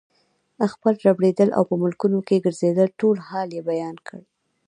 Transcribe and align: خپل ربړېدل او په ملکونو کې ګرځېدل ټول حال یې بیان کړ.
خپل 0.73 0.93
ربړېدل 1.05 1.49
او 1.57 1.63
په 1.69 1.75
ملکونو 1.81 2.19
کې 2.27 2.43
ګرځېدل 2.45 2.89
ټول 2.99 3.15
حال 3.27 3.49
یې 3.57 3.61
بیان 3.69 3.95
کړ. 4.07 4.19